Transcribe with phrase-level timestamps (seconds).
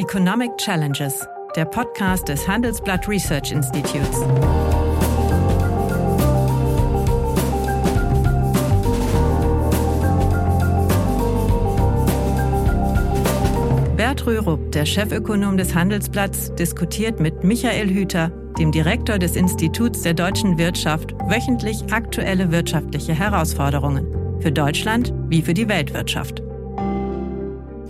[0.00, 4.22] Economic Challenges, der Podcast des Handelsblatt Research Institutes.
[13.94, 20.14] Bert Rürup, der Chefökonom des Handelsblatts, diskutiert mit Michael Hüter, dem Direktor des Instituts der
[20.14, 26.42] deutschen Wirtschaft, wöchentlich aktuelle wirtschaftliche Herausforderungen für Deutschland wie für die Weltwirtschaft.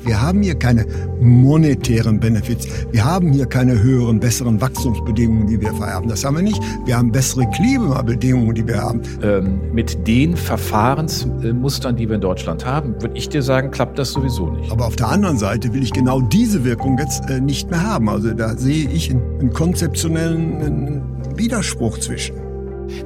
[0.04, 0.86] Wir haben hier keine
[1.20, 2.66] monetären Benefits.
[2.90, 6.08] Wir haben hier keine höheren, besseren Wachstumsbedingungen, die wir vererben.
[6.08, 6.60] Das haben wir nicht.
[6.86, 9.02] Wir haben bessere Klimabedingungen, die wir haben.
[9.22, 14.12] Ähm, mit den Verfahrensmustern, die wir in Deutschland haben, würde ich dir sagen, klappt das
[14.12, 14.72] sowieso nicht.
[14.72, 18.08] Aber auf der anderen Seite will ich genau diese Wirkung jetzt äh, nicht mehr haben.
[18.08, 21.02] Also da sehe ich einen, einen konzeptionellen einen
[21.36, 22.36] Widerspruch zwischen.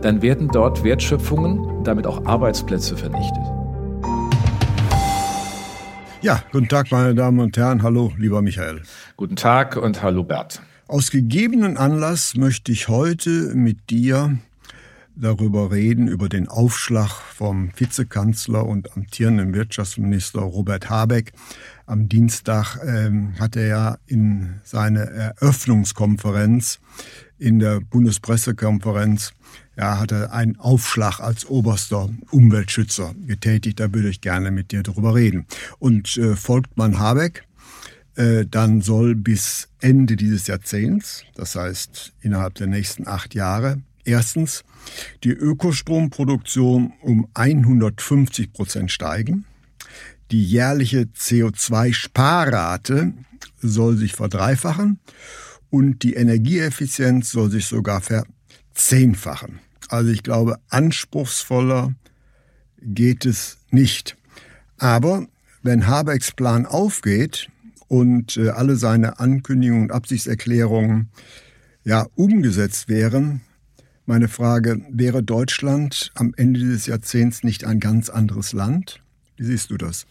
[0.00, 3.53] Dann werden dort Wertschöpfungen, damit auch Arbeitsplätze vernichtet.
[6.24, 7.83] Ja, guten Tag, meine Damen und Herren.
[7.83, 8.80] Hallo, lieber Michael.
[9.14, 10.62] Guten Tag und hallo, Bert.
[10.88, 14.39] Aus gegebenen Anlass möchte ich heute mit dir
[15.14, 21.33] darüber reden, über den Aufschlag vom Vizekanzler und amtierenden Wirtschaftsminister Robert Habeck.
[21.84, 26.80] Am Dienstag ähm, hat er ja in seine Eröffnungskonferenz
[27.39, 29.34] in der Bundespressekonferenz
[29.77, 33.80] ja, hat er einen Aufschlag als oberster Umweltschützer getätigt.
[33.80, 35.47] Da würde ich gerne mit dir darüber reden.
[35.78, 37.44] Und äh, folgt man Habeck,
[38.17, 44.62] äh, dann soll bis Ende dieses Jahrzehnts, das heißt innerhalb der nächsten acht Jahre, erstens
[45.25, 49.45] die Ökostromproduktion um 150 Prozent steigen.
[50.30, 53.12] Die jährliche CO2-Sparrate
[53.61, 55.00] soll sich verdreifachen
[55.70, 58.00] und die Energieeffizienz soll sich sogar
[58.75, 59.61] verzehnfachen.
[59.89, 61.94] Also ich glaube, anspruchsvoller
[62.83, 64.17] geht es nicht.
[64.78, 65.27] Aber
[65.62, 67.48] wenn Habecks Plan aufgeht
[67.89, 71.11] und äh, alle seine Ankündigungen und Absichtserklärungen
[71.84, 73.42] ja umgesetzt wären,
[74.06, 79.01] meine Frage, wäre Deutschland am Ende dieses Jahrzehnts nicht ein ganz anderes Land?
[79.36, 80.06] Wie siehst du das?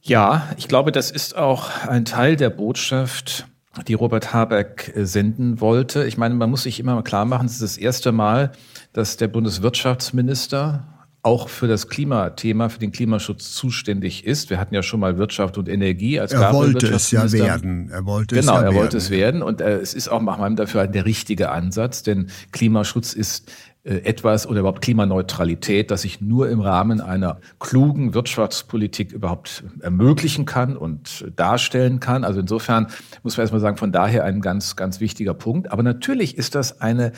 [0.00, 3.46] Ja, ich glaube, das ist auch ein Teil der Botschaft,
[3.86, 6.04] die Robert Habeck äh, senden wollte.
[6.04, 8.52] Ich meine, man muss sich immer klar machen, es ist das erste Mal,
[8.92, 10.86] dass der Bundeswirtschaftsminister
[11.22, 14.48] auch für das Klimathema, für den Klimaschutz zuständig ist.
[14.48, 17.90] Wir hatten ja schon mal Wirtschaft und Energie als Er wollte es ja werden.
[17.90, 19.42] Er wollte genau, es ja er wollte es werden.
[19.42, 23.52] Und äh, es ist auch nach meinem Dafürhalten der richtige Ansatz, denn Klimaschutz ist
[23.82, 30.76] etwas oder überhaupt Klimaneutralität, das sich nur im Rahmen einer klugen Wirtschaftspolitik überhaupt ermöglichen kann
[30.76, 32.22] und darstellen kann.
[32.22, 32.88] Also insofern
[33.22, 35.72] muss man erstmal sagen, von daher ein ganz, ganz wichtiger Punkt.
[35.72, 37.12] Aber natürlich ist das eine,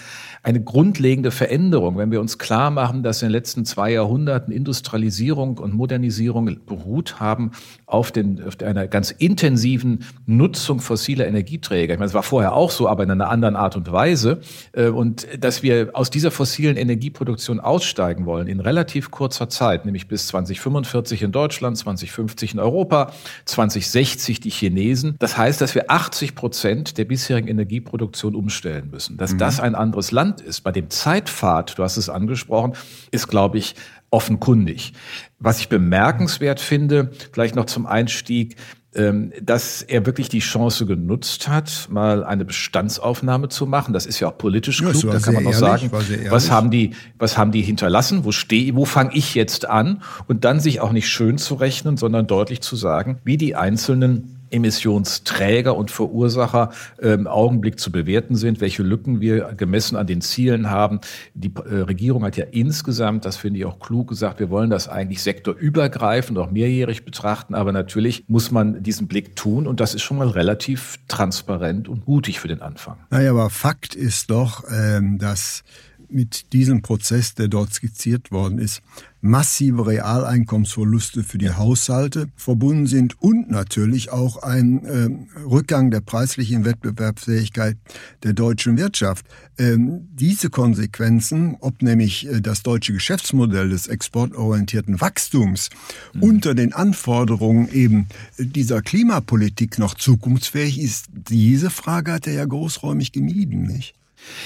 [0.45, 5.59] eine grundlegende Veränderung, wenn wir uns klar machen, dass in den letzten zwei Jahrhunderten Industrialisierung
[5.59, 7.51] und Modernisierung beruht haben
[7.87, 11.95] auf, den, auf einer ganz intensiven Nutzung fossiler Energieträger.
[11.95, 14.41] Ich meine, es war vorher auch so, aber in einer anderen Art und Weise.
[14.71, 20.09] Äh, und dass wir aus dieser fossilen Energieproduktion aussteigen wollen in relativ kurzer Zeit, nämlich
[20.09, 23.13] bis 2045 in Deutschland, 2050 in Europa,
[23.45, 25.17] 2060 die Chinesen.
[25.19, 29.17] Das heißt, dass wir 80 Prozent der bisherigen Energieproduktion umstellen müssen.
[29.17, 29.39] Dass mhm.
[29.39, 32.75] das ein anderes Land ist, bei dem Zeitpfad, du hast es angesprochen,
[33.11, 33.75] ist, glaube ich,
[34.11, 34.93] offenkundig.
[35.39, 38.57] Was ich bemerkenswert finde, vielleicht noch zum Einstieg,
[38.94, 43.94] dass er wirklich die Chance genutzt hat, mal eine Bestandsaufnahme zu machen.
[43.94, 45.03] Das ist ja auch politisch klug.
[45.03, 45.91] Ja, da kann man noch sagen,
[46.28, 48.25] was haben die, was haben die hinterlassen?
[48.25, 50.03] Wo stehe, wo fange ich jetzt an?
[50.28, 54.31] Und dann sich auch nicht schön zu rechnen, sondern deutlich zu sagen, wie die einzelnen
[54.53, 60.21] Emissionsträger und Verursacher äh, im Augenblick zu bewerten sind, welche Lücken wir gemessen an den
[60.21, 61.01] Zielen haben.
[61.35, 64.89] Die äh, Regierung hat ja insgesamt, das finde ich auch klug gesagt, wir wollen das
[64.89, 70.03] eigentlich sektorübergreifend, auch mehrjährig betrachten, aber natürlich muss man diesen Blick tun und das ist
[70.03, 72.97] schon mal relativ transparent und mutig für den Anfang.
[73.11, 75.63] Naja, aber Fakt ist doch, ähm, dass
[76.12, 78.83] mit diesem Prozess, der dort skizziert worden ist,
[79.23, 85.09] massive Realeinkommensverluste für die Haushalte verbunden sind und natürlich auch ein äh,
[85.45, 87.77] Rückgang der preislichen Wettbewerbsfähigkeit
[88.25, 89.25] der deutschen Wirtschaft.
[89.59, 95.71] Ähm, diese Konsequenzen, ob nämlich äh, das deutsche Geschäftsmodell des exportorientierten Wachstums
[96.15, 96.22] mhm.
[96.22, 98.09] unter den Anforderungen eben
[98.39, 103.95] dieser Klimapolitik noch zukunftsfähig ist, diese Frage hat er ja großräumig gemieden, nicht?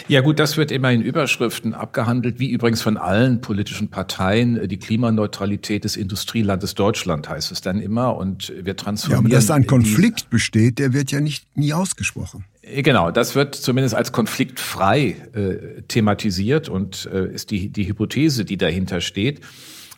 [0.09, 4.69] Ja gut, das wird immer in Überschriften abgehandelt, wie übrigens von allen politischen Parteien.
[4.69, 9.25] Die Klimaneutralität des Industrielandes Deutschland heißt es dann immer und wir transformieren.
[9.25, 12.45] Ja, aber dass da ein Konflikt besteht, der wird ja nicht nie ausgesprochen.
[12.63, 18.45] Äh, genau, das wird zumindest als konfliktfrei äh, thematisiert und äh, ist die, die Hypothese,
[18.45, 19.41] die dahinter steht.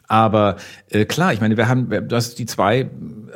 [0.09, 0.57] Aber
[0.89, 2.91] äh, klar, ich meine, wir haben, du hast die zwei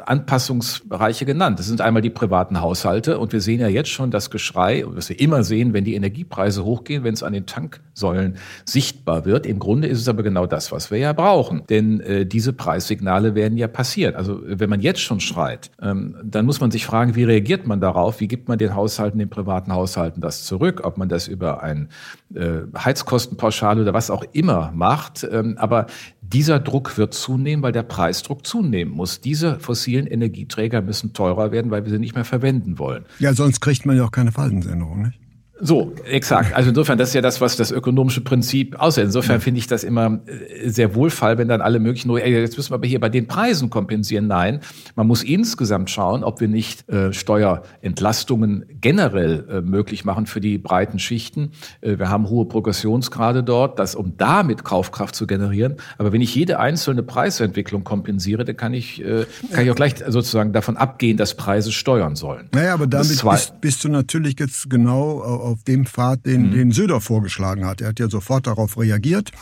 [0.06, 1.58] Anpassungsbereiche genannt.
[1.58, 5.08] Das sind einmal die privaten Haushalte und wir sehen ja jetzt schon das Geschrei, was
[5.08, 9.46] wir immer sehen, wenn die Energiepreise hochgehen, wenn es an den Tanksäulen sichtbar wird.
[9.46, 11.62] Im Grunde ist es aber genau das, was wir ja brauchen.
[11.68, 14.14] Denn äh, diese Preissignale werden ja passieren.
[14.14, 17.80] Also wenn man jetzt schon schreit, ähm, dann muss man sich fragen, wie reagiert man
[17.80, 18.20] darauf?
[18.20, 20.82] Wie gibt man den Haushalten, den privaten Haushalten das zurück?
[20.84, 21.88] Ob man das über ein
[22.34, 25.26] äh, Heizkostenpauschale oder was auch immer macht.
[25.30, 25.86] Ähm, aber
[26.32, 29.20] dieser Druck wird zunehmen, weil der Preisdruck zunehmen muss.
[29.20, 33.04] Diese fossilen Energieträger müssen teurer werden, weil wir sie nicht mehr verwenden wollen.
[33.18, 35.18] Ja, sonst kriegt man ja auch keine Verhaltensänderung, nicht?
[35.64, 36.56] So, exakt.
[36.56, 39.04] Also insofern, das ist ja das, was das ökonomische Prinzip aussieht.
[39.04, 42.72] Insofern finde ich das immer äh, sehr wohlfall, wenn dann alle möglichen, oh, jetzt müssen
[42.72, 44.26] wir aber hier bei den Preisen kompensieren.
[44.26, 44.58] Nein,
[44.96, 50.58] man muss insgesamt schauen, ob wir nicht äh, Steuerentlastungen generell äh, möglich machen für die
[50.58, 51.52] breiten Schichten.
[51.80, 55.76] Äh, wir haben hohe Progressionsgrade dort, das, um damit Kaufkraft zu generieren.
[55.96, 59.94] Aber wenn ich jede einzelne Preisentwicklung kompensiere, dann kann ich, äh, kann ich auch gleich
[60.08, 62.48] sozusagen davon abgehen, dass Preise steuern sollen.
[62.52, 66.52] Naja, aber damit bist, bist, du natürlich jetzt genau auf dem Pfad, den, mhm.
[66.52, 67.80] den Söder vorgeschlagen hat.
[67.80, 69.32] Er hat ja sofort darauf reagiert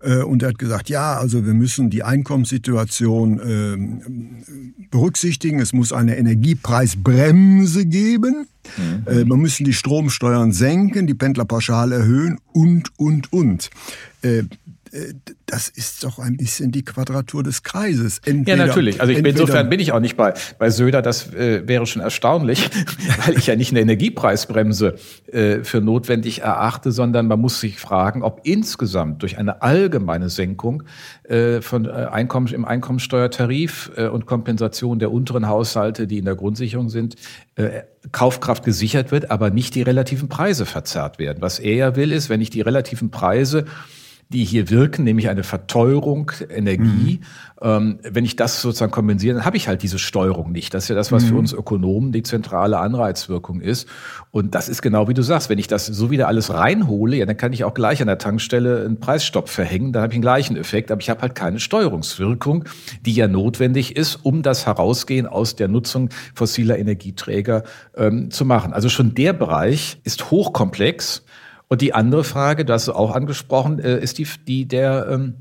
[0.00, 5.60] äh, und er hat gesagt, ja, also wir müssen die Einkommenssituation äh, berücksichtigen.
[5.60, 8.46] Es muss eine Energiepreisbremse geben.
[8.76, 9.06] Mhm.
[9.06, 13.70] Äh, man müssen die Stromsteuern senken, die Pendlerpauschale erhöhen und, und, und.
[14.94, 15.14] Äh,
[15.46, 18.20] das ist doch ein bisschen die Quadratur des Kreises.
[18.24, 19.00] Entweder, ja, natürlich.
[19.00, 21.02] Also ich bin, insofern bin ich auch nicht bei, bei Söder.
[21.02, 22.70] Das äh, wäre schon erstaunlich,
[23.26, 24.96] weil ich ja nicht eine Energiepreisbremse
[25.30, 30.84] äh, für notwendig erachte, sondern man muss sich fragen, ob insgesamt durch eine allgemeine Senkung
[31.24, 36.36] äh, von äh, Einkommen im Einkommensteuertarif äh, und Kompensation der unteren Haushalte, die in der
[36.36, 37.16] Grundsicherung sind,
[38.10, 41.36] Kaufkraft gesichert wird, aber nicht die relativen Preise verzerrt werden.
[41.40, 43.64] Was er ja will, ist, wenn ich die relativen Preise
[44.28, 47.20] die hier wirken, nämlich eine Verteuerung Energie.
[47.20, 47.26] Mhm.
[47.62, 50.74] Ähm, wenn ich das sozusagen kompensiere, dann habe ich halt diese Steuerung nicht.
[50.74, 51.28] Das ist ja das, was mhm.
[51.28, 53.88] für uns Ökonomen die zentrale Anreizwirkung ist.
[54.30, 57.26] Und das ist genau wie du sagst, wenn ich das so wieder alles reinhole, ja,
[57.26, 60.22] dann kann ich auch gleich an der Tankstelle einen Preisstopp verhängen, dann habe ich den
[60.22, 62.64] gleichen Effekt, aber ich habe halt keine Steuerungswirkung,
[63.06, 67.62] die ja notwendig ist, um das Herausgehen aus der Nutzung fossiler Energieträger
[67.96, 68.72] ähm, zu machen.
[68.72, 71.22] Also schon der Bereich ist hochkomplex
[71.74, 75.34] und die andere Frage, das hast du auch angesprochen, äh, ist die, die der ähm,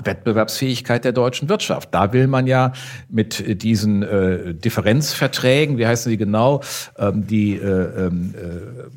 [0.00, 1.92] Wettbewerbsfähigkeit der deutschen Wirtschaft.
[1.92, 2.72] Da will man ja
[3.08, 6.62] mit diesen äh, Differenzverträgen, wie heißen sie genau,
[6.96, 8.94] ähm, die äh, ähm, äh,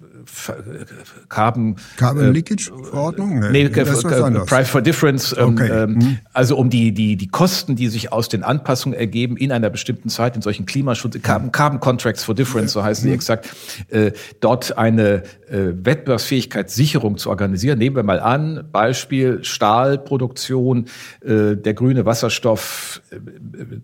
[1.30, 3.40] Carbon, Carbon äh, Leakage Verordnung?
[3.40, 5.36] Nee, nee Price for Difference.
[5.38, 5.84] Ähm, okay.
[5.84, 6.20] Ähm, mhm.
[6.34, 10.10] Also um die, die, die Kosten, die sich aus den Anpassungen ergeben in einer bestimmten
[10.10, 13.10] Zeit, in solchen Klimaschutz, Carbon, Carbon Contracts for Difference, so heißen mhm.
[13.10, 13.50] sie exakt,
[13.90, 17.80] äh, dort eine äh, Wettbewerbsfähigkeitssicherung zu organisieren.
[17.80, 20.86] Nehmen wir mal an, Beispiel Stahlproduktion,
[21.22, 23.18] äh, der grüne Wasserstoff äh,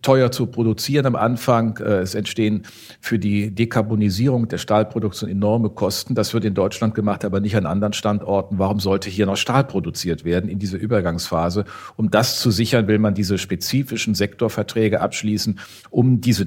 [0.01, 1.77] teuer zu produzieren am Anfang.
[1.77, 2.63] Äh, es entstehen
[2.99, 6.15] für die Dekarbonisierung der Stahlproduktion enorme Kosten.
[6.15, 8.59] Das wird in Deutschland gemacht, aber nicht an anderen Standorten.
[8.59, 11.65] Warum sollte hier noch Stahl produziert werden in dieser Übergangsphase?
[11.95, 16.45] Um das zu sichern, will man diese spezifischen Sektorverträge abschließen, um diese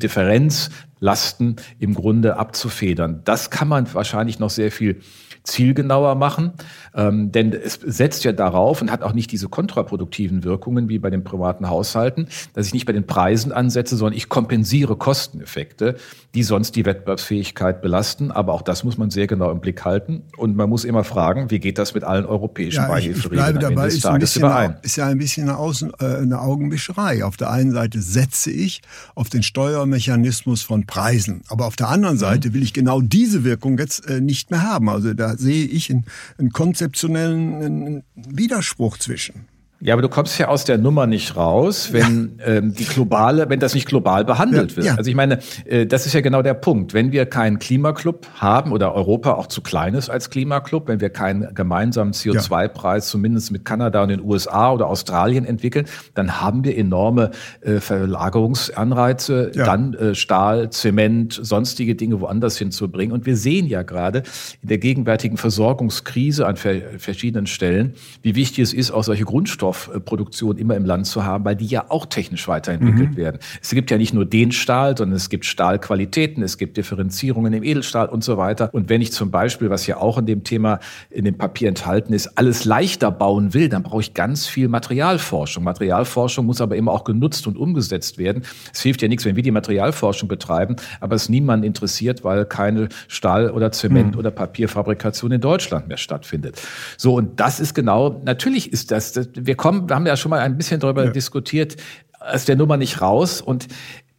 [0.96, 3.20] Differenzlasten im Grunde abzufedern.
[3.24, 5.00] Das kann man wahrscheinlich noch sehr viel
[5.46, 6.52] zielgenauer machen.
[6.94, 11.10] Ähm, denn es setzt ja darauf und hat auch nicht diese kontraproduktiven Wirkungen wie bei
[11.10, 15.96] den privaten Haushalten, dass ich nicht bei den Preisen ansetze, sondern ich kompensiere Kosteneffekte,
[16.34, 18.30] die sonst die Wettbewerbsfähigkeit belasten.
[18.30, 20.22] Aber auch das muss man sehr genau im Blick halten.
[20.36, 23.84] Und man muss immer fragen, wie geht das mit allen europäischen ja, Beihilferegeln am Ende
[23.84, 24.76] des Tages überein?
[24.82, 27.24] Ist ja ein bisschen eine, Außen, äh, eine Augenwischerei.
[27.24, 28.82] Auf der einen Seite setze ich
[29.14, 31.42] auf den Steuermechanismus von Preisen.
[31.48, 32.20] Aber auf der anderen mhm.
[32.20, 34.88] Seite will ich genau diese Wirkung jetzt äh, nicht mehr haben.
[34.88, 36.04] Also da sehe ich einen,
[36.38, 39.46] einen konzeptionellen Widerspruch zwischen.
[39.78, 42.46] Ja, aber du kommst ja aus der Nummer nicht raus, wenn ja.
[42.46, 44.86] ähm, die globale, wenn das nicht global behandelt ja, wird.
[44.86, 44.94] Ja.
[44.94, 46.94] Also ich meine, äh, das ist ja genau der Punkt.
[46.94, 51.10] Wenn wir keinen Klimaclub haben oder Europa auch zu klein ist als Klimaclub, wenn wir
[51.10, 56.76] keinen gemeinsamen CO2-Preis zumindest mit Kanada und den USA oder Australien entwickeln, dann haben wir
[56.76, 63.12] enorme äh, Verlagerungsanreize, dann äh, Stahl, Zement, sonstige Dinge woanders hinzubringen.
[63.12, 64.22] Und wir sehen ja gerade
[64.62, 69.65] in der gegenwärtigen Versorgungskrise an ver verschiedenen Stellen, wie wichtig es ist, auch solche Grundstoffe
[69.66, 73.16] Rohstoffproduktion immer im Land zu haben, weil die ja auch technisch weiterentwickelt mhm.
[73.16, 73.38] werden.
[73.62, 77.62] Es gibt ja nicht nur den Stahl, sondern es gibt Stahlqualitäten, es gibt Differenzierungen im
[77.62, 78.70] Edelstahl und so weiter.
[78.72, 80.80] Und wenn ich zum Beispiel, was ja auch in dem Thema
[81.10, 85.64] in dem Papier enthalten ist, alles leichter bauen will, dann brauche ich ganz viel Materialforschung.
[85.64, 88.42] Materialforschung muss aber immer auch genutzt und umgesetzt werden.
[88.72, 92.88] Es hilft ja nichts, wenn wir die Materialforschung betreiben, aber es niemanden interessiert, weil keine
[93.08, 94.18] Stahl- oder Zement- mhm.
[94.18, 96.60] oder Papierfabrikation in Deutschland mehr stattfindet.
[96.96, 100.40] So, und das ist genau, natürlich ist das, wir kommen, wir haben ja schon mal
[100.40, 101.10] ein bisschen darüber ja.
[101.10, 101.76] diskutiert,
[102.20, 103.40] aus der Nummer nicht raus.
[103.40, 103.68] Und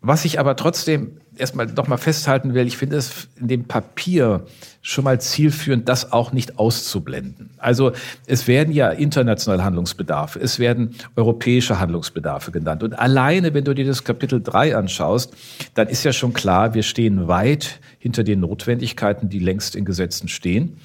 [0.02, 4.46] was ich aber trotzdem erstmal noch mal festhalten will, ich finde es in dem Papier
[4.82, 7.50] schon mal zielführend, das auch nicht auszublenden.
[7.58, 7.92] Also
[8.26, 12.84] es werden ja internationale Handlungsbedarfe, es werden europäische Handlungsbedarfe genannt.
[12.84, 15.34] Und alleine, wenn du dir das Kapitel 3 anschaust,
[15.74, 20.28] dann ist ja schon klar, wir stehen weit hinter den Notwendigkeiten, die längst in Gesetzen
[20.28, 20.78] stehen.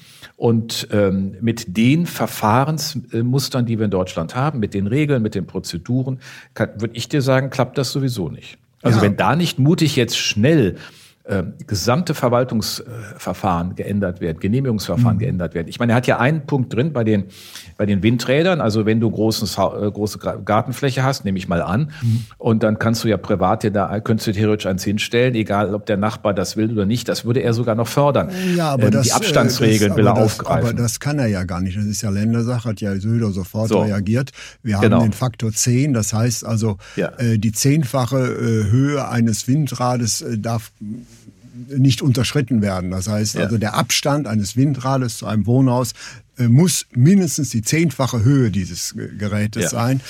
[0.43, 5.45] Und ähm, mit den Verfahrensmustern, die wir in Deutschland haben, mit den Regeln, mit den
[5.47, 6.19] Prozeduren,
[6.53, 8.57] würde ich dir sagen, klappt das sowieso nicht.
[8.81, 9.03] Also ja.
[9.03, 10.75] wenn da nicht mutig jetzt schnell
[11.25, 15.19] äh, gesamte Verwaltungsverfahren geändert werden, Genehmigungsverfahren mhm.
[15.19, 15.69] geändert werden.
[15.69, 17.25] Ich meine, er hat ja einen Punkt drin bei den,
[17.77, 21.91] bei den Windrädern, also wenn du großes, äh, große Gartenfläche hast, nehme ich mal an,
[22.01, 22.25] mhm.
[22.37, 25.95] und dann kannst du ja privat da, könntest du theoretisch eins hinstellen, egal ob der
[25.95, 28.29] Nachbar das will oder nicht, das würde er sogar noch fördern.
[28.57, 30.69] Ja, aber ähm, das, die äh, Abstandsregeln das, will er das, aufgreifen.
[30.69, 31.77] Aber das kann er ja gar nicht.
[31.77, 33.81] Das ist ja Ländersache, hat ja Söder sofort so.
[33.81, 34.31] reagiert.
[34.61, 35.01] Wir haben genau.
[35.03, 37.13] den Faktor 10, das heißt also, ja.
[37.17, 40.73] äh, die zehnfache äh, Höhe eines Windrades äh, darf
[41.53, 42.91] nicht unterschritten werden.
[42.91, 43.41] Das heißt ja.
[43.41, 45.93] also, der Abstand eines Windrades zu einem Wohnhaus
[46.37, 49.69] äh, muss mindestens die zehnfache Höhe dieses Gerätes ja.
[49.69, 50.01] sein.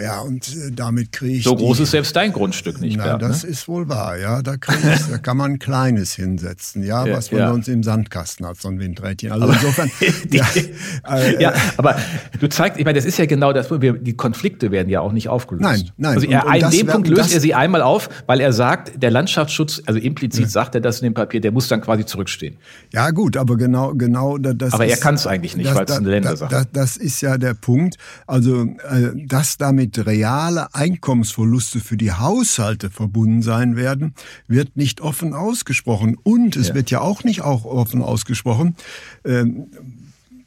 [0.00, 1.44] Ja, und äh, damit kriege ich.
[1.44, 3.50] So groß die, ist selbst dein Grundstück nicht, Na, Bert, das ne?
[3.50, 4.42] ist wohl wahr, ja.
[4.42, 7.50] Da, ich, da kann man ein kleines hinsetzen, ja, ja was man ja.
[7.50, 9.32] sonst im Sandkasten hat, so ein Windrädchen.
[9.32, 9.90] Also aber, insofern.
[10.24, 10.46] die, ja,
[11.10, 11.96] äh, ja, aber
[12.38, 15.12] du zeigst, ich meine, das ist ja genau das, wir, die Konflikte werden ja auch
[15.12, 15.62] nicht aufgelöst.
[15.62, 16.14] Nein, nein.
[16.14, 19.10] Also er, und, und dem Punkt löst er sie einmal auf, weil er sagt, der
[19.10, 22.56] Landschaftsschutz, also implizit sagt er das in dem Papier, der muss dann quasi zurückstehen.
[22.92, 24.72] Ja, gut, aber genau, genau das.
[24.72, 26.68] Aber ist, er kann es eigentlich nicht, weil es eine Ländersache ist.
[26.72, 27.96] Das, das ist ja der Punkt.
[28.26, 34.14] Also, äh, dass damit reale Einkommensverluste für die Haushalte verbunden sein werden,
[34.46, 36.16] wird nicht offen ausgesprochen.
[36.22, 36.74] Und es ja.
[36.74, 38.76] wird ja auch nicht auch offen ausgesprochen,
[39.24, 39.68] ähm,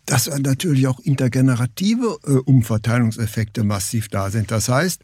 [0.05, 4.51] dass natürlich auch intergenerative äh, Umverteilungseffekte massiv da sind.
[4.51, 5.01] Das heißt,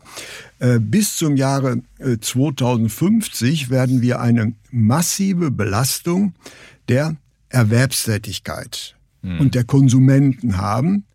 [0.60, 6.34] äh, bis zum Jahre 2050 äh, werden wir eine massive Belastung
[6.90, 7.16] der
[7.50, 9.40] Erwerbstätigkeit hm.
[9.40, 11.06] und der Konsumenten haben,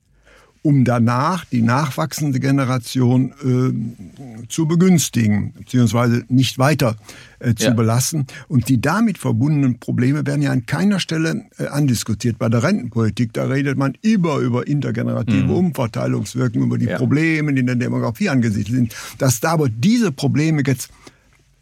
[0.62, 6.97] um danach die nachwachsende Generation äh, zu begünstigen, beziehungsweise nicht weiter
[7.40, 7.75] äh, zu ja.
[7.75, 8.26] belassen.
[8.47, 12.38] Und die damit verbundenen Probleme werden ja an keiner Stelle äh, andiskutiert.
[12.38, 15.50] Bei der Rentenpolitik, da redet man immer über intergenerative mhm.
[15.50, 16.97] Umverteilungswirkungen, über die ja.
[16.97, 18.97] Probleme, die in der Demografie angesiedelt sind.
[19.19, 20.90] Dass da aber diese Probleme jetzt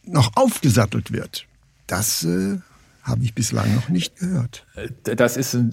[0.04, 1.46] noch aufgesattelt wird,
[1.86, 2.58] das äh,
[3.02, 4.66] habe ich bislang noch nicht gehört.
[4.76, 5.72] Äh, das ist ein,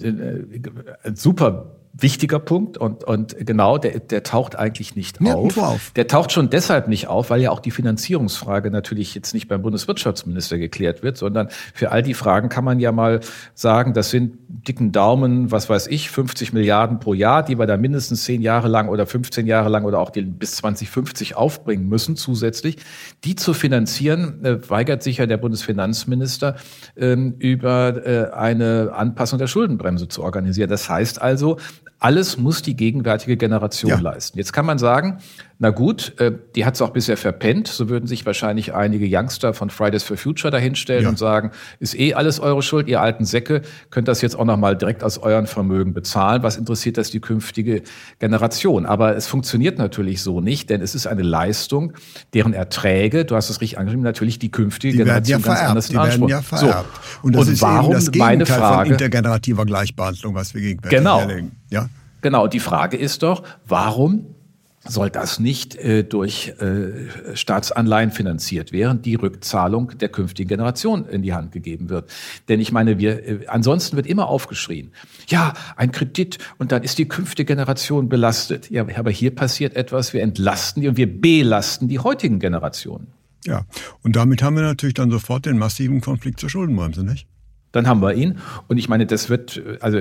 [1.02, 5.58] ein super wichtiger Punkt und, und genau, der, der taucht eigentlich nicht auf.
[5.58, 5.90] auf.
[5.96, 9.62] Der taucht schon deshalb nicht auf, weil ja auch die Finanzierungsfrage natürlich jetzt nicht beim
[9.62, 13.20] Bundeswirtschaftsminister geklärt wird, sondern für all die Fragen kann man ja mal
[13.54, 17.76] sagen, das sind dicken Daumen, was weiß ich, 50 Milliarden pro Jahr, die wir da
[17.76, 22.76] mindestens 10 Jahre lang oder 15 Jahre lang oder auch bis 2050 aufbringen müssen zusätzlich.
[23.24, 26.56] Die zu finanzieren, äh, weigert sich ja der Bundesfinanzminister
[26.96, 30.70] ähm, über äh, eine Anpassung der Schuldenbremse zu organisieren.
[30.70, 31.56] Das heißt also,
[31.98, 34.00] alles muss die gegenwärtige Generation ja.
[34.00, 34.38] leisten.
[34.38, 35.18] Jetzt kann man sagen,
[35.60, 37.66] na gut, äh, die hat es auch bisher verpennt.
[37.66, 41.08] So würden sich wahrscheinlich einige Youngster von Fridays for Future dahinstellen ja.
[41.08, 41.50] und sagen,
[41.80, 45.18] ist eh alles eure Schuld, ihr alten Säcke, könnt das jetzt auch nochmal direkt aus
[45.18, 46.44] euren Vermögen bezahlen.
[46.44, 47.82] Was interessiert das die künftige
[48.20, 48.86] Generation?
[48.86, 51.92] Aber es funktioniert natürlich so nicht, denn es ist eine Leistung,
[52.34, 55.70] deren Erträge, du hast es richtig angeschrieben, natürlich die künftige die Generation ja ganz vererbt.
[55.70, 56.28] anders in Anspruch.
[56.28, 56.88] Ja vererbt.
[56.94, 57.26] So.
[57.26, 58.84] Und, und warum das meine Frage?
[58.84, 61.20] Von intergenerativer Gleichbehandlung, was wir gegenwärtig genau.
[61.20, 61.52] erleben.
[61.68, 61.88] Ja?
[62.20, 64.26] Genau, die Frage ist doch, warum
[64.88, 71.22] soll das nicht äh, durch äh, Staatsanleihen finanziert werden, die Rückzahlung der künftigen Generation in
[71.22, 72.10] die Hand gegeben wird.
[72.48, 74.92] Denn ich meine, wir äh, ansonsten wird immer aufgeschrien,
[75.28, 78.70] ja, ein Kredit und dann ist die künftige Generation belastet.
[78.70, 83.08] Ja, aber hier passiert etwas, wir entlasten die und wir belasten die heutigen Generationen.
[83.44, 83.64] Ja,
[84.02, 87.26] und damit haben wir natürlich dann sofort den massiven Konflikt zur Schuldenbremse, nicht?
[87.72, 88.38] Dann haben wir ihn.
[88.66, 90.00] Und ich meine, das wird, also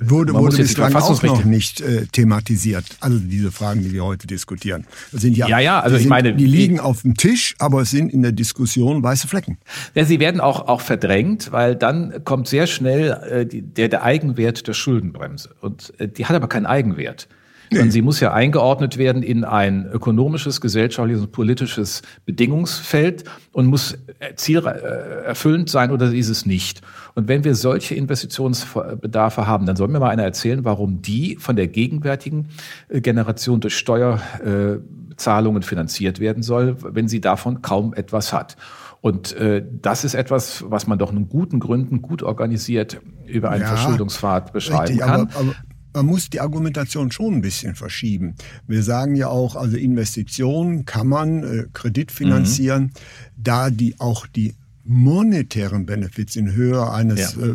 [0.00, 2.84] wurde, wurde bislang auch noch nicht äh, thematisiert.
[3.00, 6.10] Also diese Fragen, die wir heute diskutieren, das sind ja, ja, ja also ich sind,
[6.10, 9.58] meine, die liegen auf dem Tisch, aber es sind in der Diskussion weiße Flecken.
[9.94, 14.02] Ja, sie werden auch auch verdrängt, weil dann kommt sehr schnell äh, die, der der
[14.02, 17.28] Eigenwert der Schuldenbremse und äh, die hat aber keinen Eigenwert.
[17.70, 23.96] Sondern sie muss ja eingeordnet werden in ein ökonomisches, gesellschaftliches und politisches Bedingungsfeld und muss
[24.36, 26.82] zielerfüllend sein oder ist es nicht.
[27.14, 31.56] Und wenn wir solche Investitionsbedarfe haben, dann soll mir mal einer erzählen, warum die von
[31.56, 32.48] der gegenwärtigen
[32.88, 38.56] äh, Generation durch Steuerzahlungen finanziert werden soll, wenn sie davon kaum etwas hat.
[39.00, 43.62] Und äh, das ist etwas, was man doch in guten Gründen gut organisiert über einen
[43.62, 45.28] ja, Verschuldungspfad beschreiben richtig, kann.
[45.34, 45.54] Aber, aber
[45.94, 48.34] man muss die Argumentation schon ein bisschen verschieben.
[48.66, 52.90] Wir sagen ja auch, also Investitionen kann man äh, Kredit finanzieren, mhm.
[53.36, 57.46] da die auch die monetären Benefits in Höhe eines ja.
[57.46, 57.54] äh,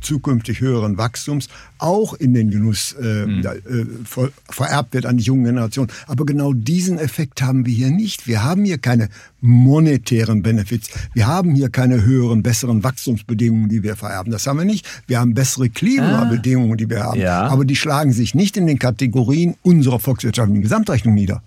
[0.00, 3.44] zukünftig höheren Wachstums auch in den Genuss äh, mhm.
[3.44, 5.90] äh, ver vererbt wird an die jungen Generationen.
[6.06, 8.26] Aber genau diesen Effekt haben wir hier nicht.
[8.26, 9.08] Wir haben hier keine
[9.40, 10.90] monetären Benefits.
[11.14, 14.32] Wir haben hier keine höheren, besseren Wachstumsbedingungen, die wir vererben.
[14.32, 14.86] Das haben wir nicht.
[15.06, 17.20] Wir haben bessere Klimabedingungen, die wir haben.
[17.20, 17.46] Ja.
[17.46, 21.42] Aber die schlagen sich nicht in den Kategorien unserer volkswirtschaftlichen Gesamtrechnung nieder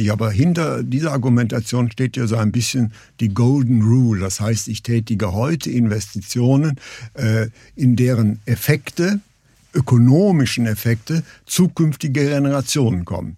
[0.00, 4.22] die aber hinter dieser Argumentation steht ja so ein bisschen die Golden Rule.
[4.22, 6.80] Das heißt, ich tätige heute Investitionen,
[7.12, 9.20] äh, in deren Effekte,
[9.74, 13.36] ökonomischen Effekte, zukünftige Generationen kommen.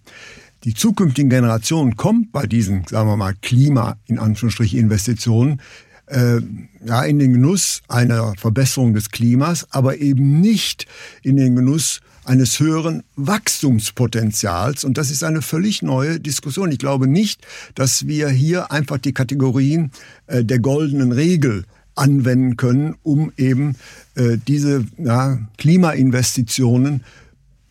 [0.63, 5.59] Die zukünftigen Generationen kommen bei diesen, sagen wir mal, Klima, in Anführungsstrichen, Investitionen,
[6.05, 6.39] äh,
[6.85, 10.87] ja, in den Genuss einer Verbesserung des Klimas, aber eben nicht
[11.23, 14.83] in den Genuss eines höheren Wachstumspotenzials.
[14.83, 16.71] Und das ist eine völlig neue Diskussion.
[16.71, 19.91] Ich glaube nicht, dass wir hier einfach die Kategorien
[20.27, 21.65] äh, der goldenen Regel
[21.95, 23.75] anwenden können, um eben
[24.15, 27.03] äh, diese ja, Klimainvestitionen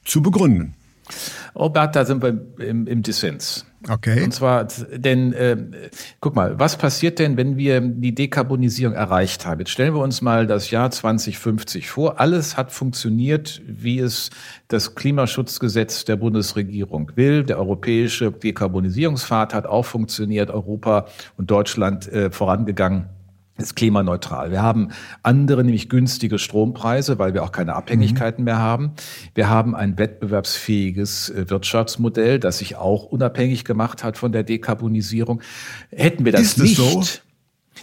[0.04, 0.75] zu begründen.
[1.54, 3.66] Robert, da sind wir im, im Dissens.
[3.88, 4.22] Okay.
[4.22, 5.56] Und zwar, denn äh,
[6.20, 9.60] guck mal, was passiert denn, wenn wir die Dekarbonisierung erreicht haben?
[9.60, 12.20] Jetzt stellen wir uns mal das Jahr 2050 vor.
[12.20, 14.30] Alles hat funktioniert, wie es
[14.68, 17.44] das Klimaschutzgesetz der Bundesregierung will.
[17.44, 20.50] Der europäische Dekarbonisierungspfad hat auch funktioniert.
[20.50, 23.06] Europa und Deutschland äh, vorangegangen
[23.62, 24.50] ist klimaneutral.
[24.50, 24.88] Wir haben
[25.23, 28.47] andere, nämlich günstige Strompreise, weil wir auch keine Abhängigkeiten mhm.
[28.47, 28.92] mehr haben.
[29.35, 35.42] Wir haben ein wettbewerbsfähiges äh, Wirtschaftsmodell, das sich auch unabhängig gemacht hat von der Dekarbonisierung.
[35.90, 37.02] Hätten wir das ist nicht, so?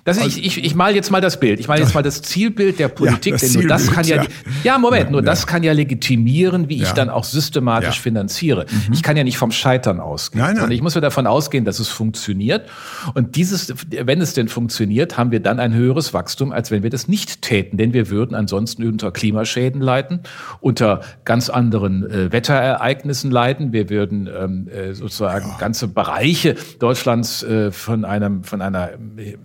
[0.03, 1.59] Das also, ich, ich, ich mal jetzt mal das Bild.
[1.59, 4.29] Ich mal jetzt mal das Zielbild der Politik, ja, denn nur das kann ja, ja,
[4.63, 5.25] ja Moment, nur ja.
[5.25, 8.65] das kann ja legitimieren, wie ich dann auch systematisch finanziere.
[8.69, 8.93] Mhm.
[8.93, 10.55] Ich kann ja nicht vom Scheitern ausgehen, nein, nein.
[10.57, 12.69] sondern ich muss ja davon ausgehen, dass es funktioniert.
[13.13, 16.89] Und dieses, wenn es denn funktioniert, haben wir dann ein höheres Wachstum, als wenn wir
[16.89, 20.21] das nicht täten, denn wir würden ansonsten unter Klimaschäden leiden,
[20.61, 23.73] unter ganz anderen äh, Wetterereignissen leiden.
[23.73, 28.91] Wir würden ähm, äh, sozusagen ganze Bereiche Deutschlands äh, von einem von einer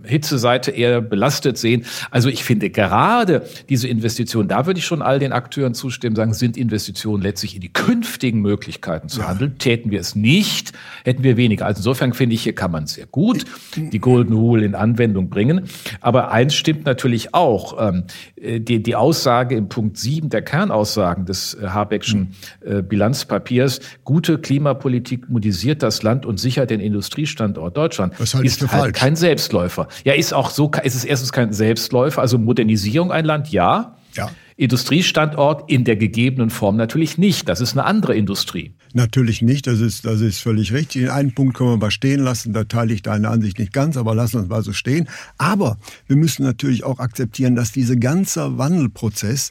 [0.05, 1.85] Hitze Seite eher belastet sehen.
[2.11, 6.35] Also ich finde gerade diese Investitionen, da würde ich schon all den Akteuren zustimmen, sagen,
[6.35, 9.29] sind Investitionen letztlich in die künftigen Möglichkeiten zu ja.
[9.29, 9.59] handeln.
[9.59, 10.73] Täten wir es nicht,
[11.05, 11.67] hätten wir weniger.
[11.67, 13.45] Also insofern finde ich, hier kann man sehr gut
[13.77, 15.69] die Golden Rule in Anwendung bringen.
[16.01, 17.89] Aber eins stimmt natürlich auch.
[17.89, 18.05] Ähm,
[18.37, 25.29] die, die Aussage im Punkt 7 der Kernaussagen des äh, Habeckschen äh, Bilanzpapiers, gute Klimapolitik
[25.29, 28.99] modisiert das Land und sichert den Industriestandort Deutschland, das ist halt falsch.
[28.99, 29.89] kein Selbstläufer.
[30.05, 33.97] Ja, ist auch so, ist es erstens kein Selbstläufer, also Modernisierung ein Land, ja.
[34.15, 34.31] Ja.
[34.57, 37.49] Industriestandort in der gegebenen Form natürlich nicht.
[37.49, 38.73] Das ist eine andere Industrie.
[38.93, 41.03] Natürlich nicht, das ist, das ist völlig richtig.
[41.03, 43.97] In einen Punkt können wir mal stehen lassen, da teile ich deine Ansicht nicht ganz,
[43.97, 45.09] aber lassen uns mal so stehen.
[45.39, 49.51] Aber wir müssen natürlich auch akzeptieren, dass dieser ganze Wandelprozess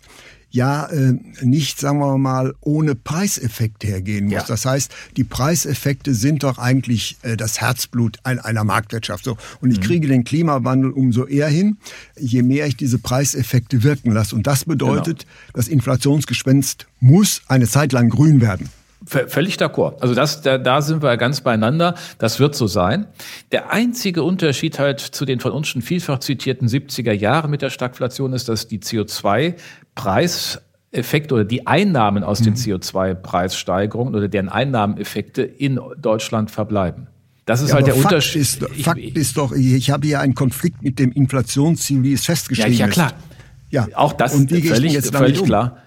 [0.53, 4.33] ja äh, nicht, sagen wir mal, ohne Preiseffekt hergehen muss.
[4.33, 4.43] Ja.
[4.47, 9.25] Das heißt, die Preiseffekte sind doch eigentlich äh, das Herzblut einer Marktwirtschaft.
[9.25, 9.35] So.
[9.61, 9.83] Und ich mhm.
[9.83, 11.77] kriege den Klimawandel umso eher hin,
[12.17, 14.35] je mehr ich diese Preiseffekte wirken lasse.
[14.35, 15.31] Und das bedeutet, genau.
[15.53, 18.69] das Inflationsgespenst muss eine Zeit lang grün werden.
[19.05, 20.01] Völlig d'accord.
[20.01, 21.95] Also das, da, da sind wir ganz beieinander.
[22.19, 23.07] Das wird so sein.
[23.51, 27.69] Der einzige Unterschied halt zu den von uns schon vielfach zitierten 70er Jahren mit der
[27.69, 28.79] Stagflation ist, dass die
[29.95, 32.45] CO2-Preiseffekte oder die Einnahmen aus mhm.
[32.45, 37.07] den CO2-Preissteigerungen oder deren Einnahmeneffekte in Deutschland verbleiben.
[37.45, 38.41] Das ist ja, halt der Fakt Unterschied.
[38.41, 42.25] Ist, ich, Fakt ist doch, ich habe hier einen Konflikt mit dem Inflationsziel, wie es
[42.25, 42.79] festgeschrieben ist.
[42.79, 43.13] Ja, ja klar.
[43.69, 43.87] Ja.
[43.95, 45.47] Auch das wie völlig, völlig um?
[45.47, 45.77] klar.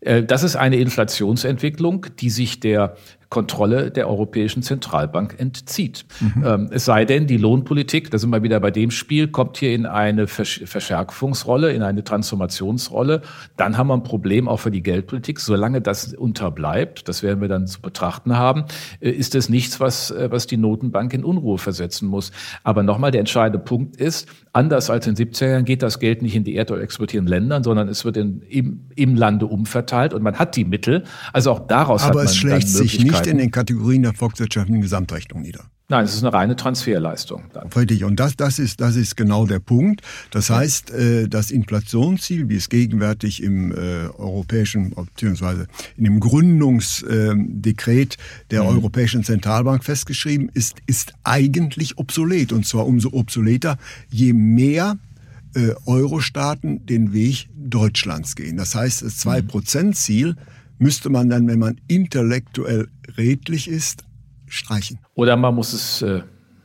[0.00, 2.96] Äh, das ist eine Inflationsentwicklung, die sich der
[3.34, 6.04] Kontrolle der Europäischen Zentralbank entzieht.
[6.20, 6.44] Mhm.
[6.46, 9.74] Ähm, es sei denn, die Lohnpolitik, da sind wir wieder bei dem Spiel, kommt hier
[9.74, 13.22] in eine Verschärfungsrolle, in eine Transformationsrolle.
[13.56, 15.40] Dann haben wir ein Problem auch für die Geldpolitik.
[15.40, 18.66] Solange das unterbleibt, das werden wir dann zu betrachten haben,
[19.00, 22.30] äh, ist es nichts, was, äh, was die Notenbank in Unruhe versetzen muss.
[22.62, 26.22] Aber nochmal, der entscheidende Punkt ist, anders als in den 70er Jahren geht das Geld
[26.22, 30.22] nicht in die Erdöl exportierenden Ländern, sondern es wird in, im, im Lande umverteilt und
[30.22, 31.02] man hat die Mittel.
[31.32, 34.14] Also auch daraus Aber hat man es schlägt sich nicht nicht in den Kategorien der
[34.14, 35.64] volkswirtschaftlichen Gesamtrechnung nieder.
[35.88, 37.42] Nein, es ist eine reine Transferleistung.
[37.76, 38.04] Richtig.
[38.04, 40.00] Und das, das, ist, das ist genau der Punkt.
[40.30, 45.66] Das heißt, äh, das Inflationsziel, wie es gegenwärtig im äh, europäischen, beziehungsweise
[45.98, 48.16] in dem Gründungsdekret
[48.50, 48.68] der mhm.
[48.70, 52.52] Europäischen Zentralbank festgeschrieben ist, ist eigentlich obsolet.
[52.52, 53.76] Und zwar umso obsoleter,
[54.08, 54.96] je mehr
[55.54, 58.56] äh, Euro-Staaten den Weg Deutschlands gehen.
[58.56, 60.36] Das heißt, das 2%-Ziel
[60.78, 64.04] müsste man dann, wenn man intellektuell redlich ist,
[64.46, 64.98] streichen.
[65.14, 66.22] Oder man muss es äh,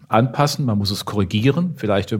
[0.09, 2.17] anpassen, man muss es korrigieren, vielleicht äh,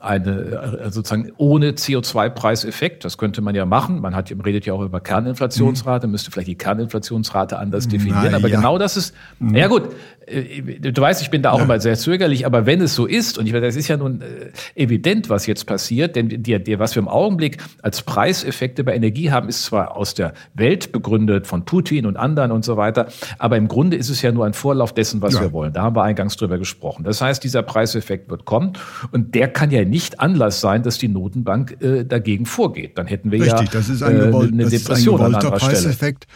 [0.00, 3.04] eine äh, sozusagen ohne CO2-Preiseffekt.
[3.04, 4.00] Das könnte man ja machen.
[4.00, 6.12] Man hat, redet ja auch über Kerninflationsrate, mhm.
[6.12, 8.28] müsste vielleicht die Kerninflationsrate anders definieren.
[8.30, 8.56] Na, aber ja.
[8.56, 9.54] genau das ist, mhm.
[9.54, 9.90] ja gut,
[10.28, 11.64] du weißt, ich bin da auch ja.
[11.64, 14.50] immer sehr zögerlich, aber wenn es so ist, und ich, das ist ja nun äh,
[14.74, 19.30] evident, was jetzt passiert, denn die, die, was wir im Augenblick als Preiseffekte bei Energie
[19.30, 23.56] haben, ist zwar aus der Welt begründet von Putin und anderen und so weiter, aber
[23.56, 25.40] im Grunde ist es ja nur ein Vorlauf dessen, was ja.
[25.40, 25.72] wir wollen.
[25.72, 27.04] Da haben wir eingangs drüber gesprochen.
[27.04, 28.72] Das heißt, dieser Preiseffekt wird kommen
[29.12, 32.98] und der kann ja nicht Anlass sein, dass die Notenbank äh, dagegen vorgeht.
[32.98, 36.26] Dann hätten wir Richtig, ja das ist ein äh, eine Depression ein an anderer Preiseffekt.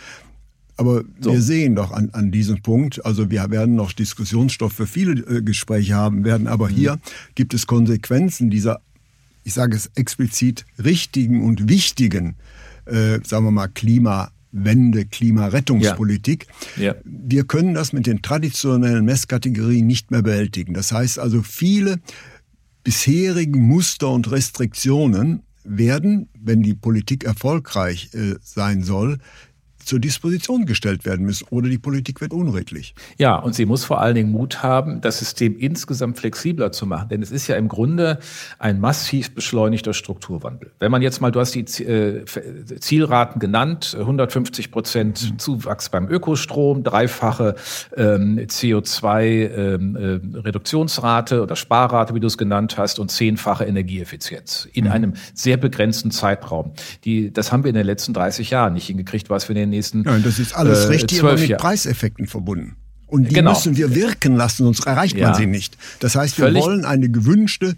[0.82, 1.32] Aber so.
[1.32, 5.40] wir sehen doch an, an diesem Punkt, also wir werden noch Diskussionsstoff für viele äh,
[5.40, 6.74] Gespräche haben werden, aber mhm.
[6.74, 6.98] hier
[7.36, 8.80] gibt es Konsequenzen dieser,
[9.44, 12.34] ich sage es explizit, richtigen und wichtigen,
[12.86, 16.48] äh, sagen wir mal, Klimawende, Klimarettungspolitik.
[16.76, 16.82] Ja.
[16.82, 16.94] Ja.
[17.04, 20.74] Wir können das mit den traditionellen Messkategorien nicht mehr bewältigen.
[20.74, 22.00] Das heißt also, viele
[22.82, 29.18] bisherigen Muster und Restriktionen werden, wenn die Politik erfolgreich äh, sein soll,
[29.84, 32.94] zur Disposition gestellt werden müssen oder die Politik wird unredlich.
[33.18, 37.08] Ja, und sie muss vor allen Dingen Mut haben, das System insgesamt flexibler zu machen.
[37.08, 38.18] Denn es ist ja im Grunde
[38.58, 40.72] ein massiv beschleunigter Strukturwandel.
[40.78, 42.24] Wenn man jetzt mal, du hast die äh,
[42.80, 45.38] Zielraten genannt, 150 Prozent mhm.
[45.38, 47.54] Zuwachs beim Ökostrom, dreifache
[47.96, 54.84] ähm, CO2-Reduktionsrate ähm, äh, oder Sparrate, wie du es genannt hast, und zehnfache Energieeffizienz in
[54.84, 54.90] mhm.
[54.90, 56.72] einem sehr begrenzten Zeitraum.
[57.04, 59.71] Die, das haben wir in den letzten 30 Jahren nicht hingekriegt, was wir in den
[59.72, 60.04] nächsten.
[60.04, 61.60] Ja, das ist alles äh, richtig, aber mit Jahr.
[61.60, 62.76] Preiseffekten verbunden.
[63.06, 63.50] Und die genau.
[63.50, 65.28] müssen wir wirken lassen, sonst erreicht ja.
[65.28, 65.76] man sie nicht.
[66.00, 67.76] Das heißt, wir Völlig wollen eine gewünschte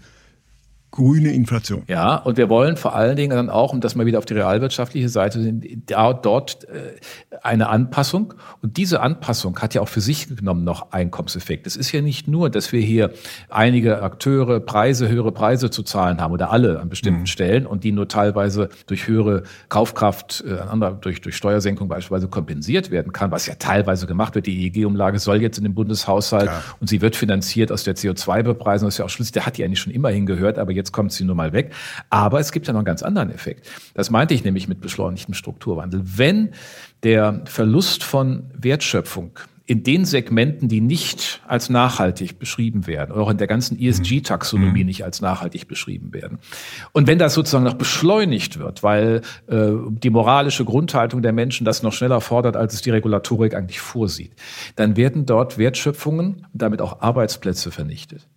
[0.95, 1.83] grüne Inflation.
[1.87, 4.33] Ja, und wir wollen vor allen Dingen dann auch, um das mal wieder auf die
[4.33, 6.95] realwirtschaftliche Seite sind, da, dort äh,
[7.43, 8.33] eine Anpassung.
[8.61, 11.67] Und diese Anpassung hat ja auch für sich genommen noch Einkommenseffekt.
[11.67, 13.11] Es ist ja nicht nur, dass wir hier
[13.49, 17.27] einige Akteure Preise, höhere Preise zu zahlen haben oder alle an bestimmten mhm.
[17.27, 20.57] Stellen und die nur teilweise durch höhere Kaufkraft, äh,
[21.01, 24.47] durch, durch Steuersenkung beispielsweise kompensiert werden kann, was ja teilweise gemacht wird.
[24.47, 26.63] Die EEG-Umlage soll jetzt in den Bundeshaushalt ja.
[26.79, 28.87] und sie wird finanziert aus der CO2-Bepreisung.
[28.87, 30.91] Das ist ja auch schließlich, der hat die eigentlich schon immer hingehört, aber jetzt jetzt
[30.91, 31.73] kommt sie nur mal weg.
[32.09, 33.67] Aber es gibt ja noch einen ganz anderen Effekt.
[33.95, 36.01] Das meinte ich nämlich mit beschleunigtem Strukturwandel.
[36.03, 36.51] Wenn
[37.03, 43.31] der Verlust von Wertschöpfung in den Segmenten, die nicht als nachhaltig beschrieben werden, oder auch
[43.31, 44.85] in der ganzen ESG-Taxonomie mhm.
[44.85, 46.37] nicht als nachhaltig beschrieben werden.
[46.91, 51.81] Und wenn das sozusagen noch beschleunigt wird, weil äh, die moralische Grundhaltung der Menschen das
[51.81, 54.33] noch schneller fordert, als es die Regulatorik eigentlich vorsieht,
[54.75, 58.27] dann werden dort Wertschöpfungen und damit auch Arbeitsplätze vernichtet.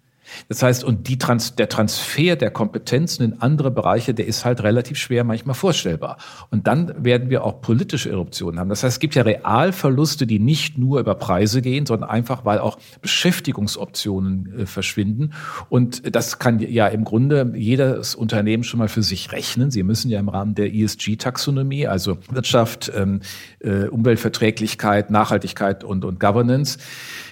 [0.49, 4.63] Das heißt, und die Trans der Transfer der Kompetenzen in andere Bereiche, der ist halt
[4.63, 6.19] relativ schwer manchmal vorstellbar.
[6.51, 8.69] Und dann werden wir auch politische Eruptionen haben.
[8.69, 12.59] Das heißt, es gibt ja Realverluste, die nicht nur über Preise gehen, sondern einfach, weil
[12.59, 15.33] auch Beschäftigungsoptionen äh, verschwinden.
[15.69, 19.71] Und das kann ja im Grunde jedes Unternehmen schon mal für sich rechnen.
[19.71, 23.21] Sie müssen ja im Rahmen der ESG-Taxonomie, also Wirtschaft, ähm,
[23.61, 26.79] äh, Umweltverträglichkeit, Nachhaltigkeit und, und Governance,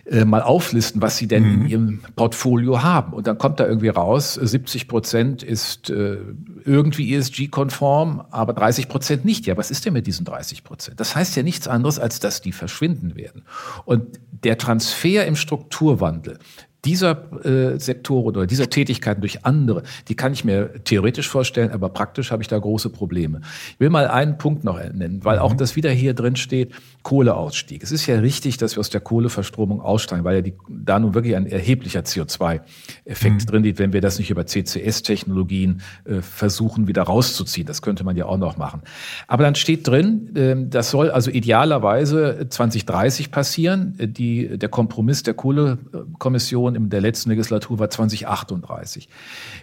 [0.07, 1.63] äh, mal auflisten, was sie denn mhm.
[1.63, 2.86] in ihrem Portfolio haben.
[3.13, 6.19] Und dann kommt da irgendwie raus, 70 Prozent ist äh,
[6.65, 9.47] irgendwie ESG-konform, aber 30 Prozent nicht.
[9.47, 11.01] Ja, was ist denn mit diesen 30 Prozent?
[11.01, 13.43] Das heißt ja nichts anderes, als dass die verschwinden werden.
[13.85, 16.39] Und der Transfer im Strukturwandel,
[16.87, 21.89] dieser äh, Sektoren oder dieser Tätigkeiten durch andere, die kann ich mir theoretisch vorstellen, aber
[21.89, 23.41] praktisch habe ich da große Probleme.
[23.73, 25.59] Ich will mal einen Punkt noch nennen, weil auch mhm.
[25.59, 26.73] das wieder hier drin steht,
[27.03, 27.83] Kohleausstieg.
[27.83, 31.15] Es ist ja richtig, dass wir aus der Kohleverstromung aussteigen, weil ja die, da nun
[31.15, 33.47] wirklich ein erheblicher CO2-Effekt mhm.
[33.47, 37.67] drin liegt, wenn wir das nicht über CCS-Technologien äh, versuchen, wieder rauszuziehen.
[37.67, 38.83] Das könnte man ja auch noch machen.
[39.27, 43.95] Aber dann steht drin, äh, das soll also idealerweise 2030 passieren.
[43.99, 49.09] Die, der Kompromiss der Kohlekommission in der letzten Legislatur war 2038.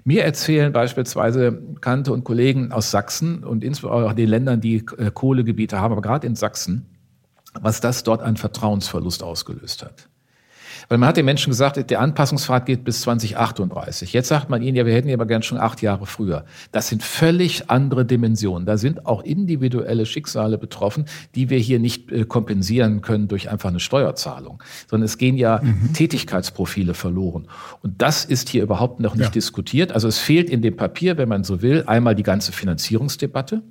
[0.04, 5.12] Mir erzählen beispielsweise Bekannte und Kollegen aus Sachsen und insbesondere auch den Ländern, die äh,
[5.14, 6.86] Kohlegebiete haben, aber gerade in Sachsen,
[7.62, 10.10] was das dort an Vertrauensverlust ausgelöst hat.
[10.90, 14.14] Weil man hat den Menschen gesagt, der Anpassungsfahrt geht bis 2038.
[14.14, 16.46] Jetzt sagt man ihnen, ja, wir hätten ja aber gern schon acht Jahre früher.
[16.72, 18.66] Das sind völlig andere Dimensionen.
[18.66, 23.70] Da sind auch individuelle Schicksale betroffen, die wir hier nicht äh, kompensieren können durch einfach
[23.70, 25.94] eine Steuerzahlung, sondern es gehen ja mhm.
[25.94, 27.48] Tätigkeitsprofile verloren.
[27.82, 29.32] Und das ist hier überhaupt noch nicht ja.
[29.32, 29.92] diskutiert.
[29.92, 33.64] Also es fehlt in dem Papier, wenn man so will, einmal die ganze Finanzierungsdebatte.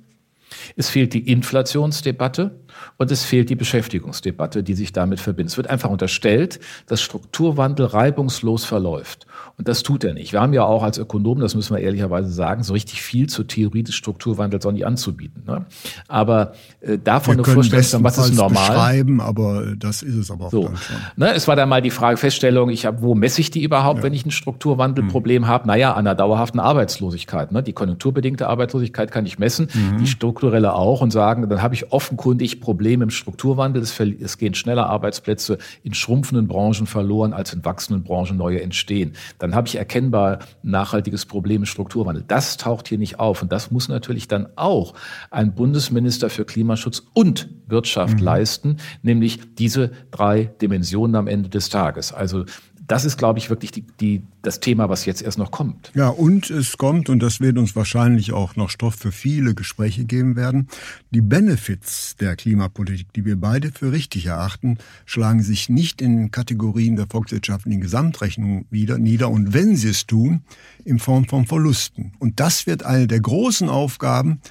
[0.75, 2.59] Es fehlt die Inflationsdebatte
[2.97, 5.51] und es fehlt die Beschäftigungsdebatte, die sich damit verbindet.
[5.51, 9.25] Es wird einfach unterstellt, dass Strukturwandel reibungslos verläuft.
[9.57, 10.33] Und das tut er nicht.
[10.33, 13.47] Wir haben ja auch als Ökonomen, das müssen wir ehrlicherweise sagen, so richtig viel zur
[13.47, 15.43] Theorie des Strukturwandels auch nicht anzubieten.
[15.45, 15.65] Ne?
[16.07, 18.67] Aber äh, davon wir eine Vorstellung, was ist normal?
[18.67, 20.71] beschreiben, aber das ist es aber auch so.
[21.15, 23.99] Ne, es war dann mal die Frage, Feststellung, ich hab, wo messe ich die überhaupt,
[23.99, 24.03] ja.
[24.03, 25.47] wenn ich ein Strukturwandelproblem mhm.
[25.47, 25.67] habe?
[25.67, 27.51] Naja, an der dauerhaften Arbeitslosigkeit.
[27.51, 27.63] Ne?
[27.63, 29.97] Die konjunkturbedingte Arbeitslosigkeit kann ich messen, mhm.
[29.97, 33.83] die strukturelle auch und sagen, dann habe ich offenkundig Probleme im Strukturwandel.
[33.83, 39.13] Es, es gehen schneller Arbeitsplätze in schrumpfenden Branchen verloren, als in wachsenden Branchen neue entstehen
[39.39, 42.23] dann habe ich erkennbar nachhaltiges Problem im Strukturwandel.
[42.27, 43.41] Das taucht hier nicht auf.
[43.41, 44.93] Und das muss natürlich dann auch
[45.31, 48.23] ein Bundesminister für Klimaschutz und Wirtschaft mhm.
[48.23, 52.13] leisten, nämlich diese drei Dimensionen am Ende des Tages.
[52.13, 52.45] Also
[52.87, 55.91] das ist, glaube ich, wirklich die, die, das Thema, was jetzt erst noch kommt.
[55.95, 60.05] Ja, und es kommt, und das wird uns wahrscheinlich auch noch Stoff für viele Gespräche
[60.05, 60.67] geben werden,
[61.11, 66.95] die Benefits der Klimapolitik, die wir beide für richtig erachten, schlagen sich nicht in Kategorien
[66.95, 70.41] der volkswirtschaftlichen Gesamtrechnung wieder, nieder, und wenn sie es tun,
[70.83, 72.13] in Form von Verlusten.
[72.19, 74.41] Und das wird eine der großen Aufgaben,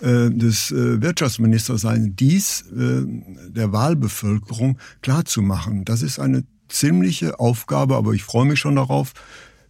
[0.00, 3.04] äh, des äh, Wirtschaftsministers sein, dies äh,
[3.50, 5.84] der Wahlbevölkerung klarzumachen.
[5.84, 9.12] Das ist eine ziemliche Aufgabe, aber ich freue mich schon darauf.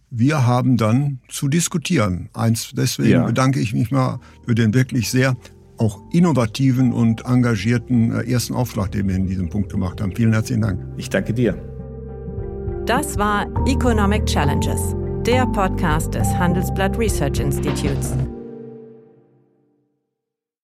[0.09, 2.29] Wir haben dann zu diskutieren.
[2.33, 3.25] Eins, deswegen ja.
[3.25, 5.37] bedanke ich mich mal für den wirklich sehr
[5.77, 10.15] auch innovativen und engagierten äh, ersten Aufschlag, den wir in diesem Punkt gemacht haben.
[10.15, 10.79] Vielen herzlichen Dank.
[10.97, 11.57] Ich danke dir.
[12.85, 18.13] Das war Economic Challenges, der Podcast des Handelsblatt Research Institutes.